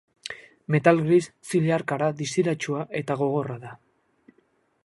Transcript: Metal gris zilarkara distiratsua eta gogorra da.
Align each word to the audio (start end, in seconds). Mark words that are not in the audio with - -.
Metal 0.75 1.01
gris 1.07 1.19
zilarkara 1.51 2.09
distiratsua 2.23 2.83
eta 3.03 3.19
gogorra 3.23 3.63
da. 3.67 3.79